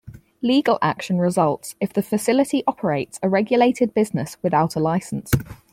[0.41, 5.29] Legal action results if the facility operates a regulated business without a license.